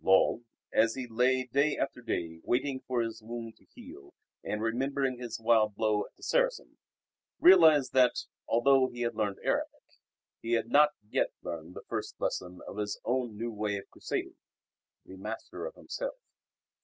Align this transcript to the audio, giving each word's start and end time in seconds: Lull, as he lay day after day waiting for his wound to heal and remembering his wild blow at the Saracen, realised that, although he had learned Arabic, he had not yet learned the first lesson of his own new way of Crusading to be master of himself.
Lull, 0.03 0.41
as 0.73 0.95
he 0.95 1.05
lay 1.05 1.43
day 1.43 1.77
after 1.77 2.01
day 2.01 2.39
waiting 2.43 2.79
for 2.79 3.01
his 3.03 3.21
wound 3.21 3.55
to 3.57 3.65
heal 3.65 4.15
and 4.43 4.59
remembering 4.59 5.19
his 5.19 5.39
wild 5.39 5.75
blow 5.75 6.05
at 6.07 6.15
the 6.17 6.23
Saracen, 6.23 6.77
realised 7.39 7.93
that, 7.93 8.25
although 8.47 8.87
he 8.87 9.01
had 9.01 9.13
learned 9.13 9.37
Arabic, 9.43 9.83
he 10.41 10.53
had 10.53 10.71
not 10.71 10.89
yet 11.11 11.29
learned 11.43 11.75
the 11.75 11.85
first 11.87 12.19
lesson 12.19 12.61
of 12.67 12.77
his 12.77 12.99
own 13.05 13.37
new 13.37 13.51
way 13.51 13.77
of 13.77 13.91
Crusading 13.91 14.37
to 15.03 15.09
be 15.09 15.17
master 15.17 15.67
of 15.67 15.75
himself. 15.75 16.15